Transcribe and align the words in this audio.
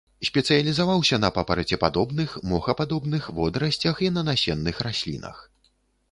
Спецыялізаваўся 0.27 1.17
на 1.23 1.29
папарацепадобных, 1.35 2.33
мохападобных, 2.53 3.27
водарасцях 3.39 4.01
і 4.07 4.09
на 4.15 4.23
насенных 4.31 4.81
раслінах. 4.89 5.37